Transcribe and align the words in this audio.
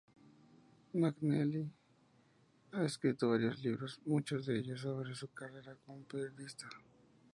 MacNeil 0.95 1.67
ha 2.71 2.83
escrito 2.83 3.29
varios 3.29 3.61
libros, 3.63 4.01
muchos 4.03 4.47
de 4.47 4.57
ellos 4.57 4.81
sobre 4.81 5.13
su 5.13 5.27
carrera 5.27 5.75
como 5.85 6.01
periodista. 6.05 6.67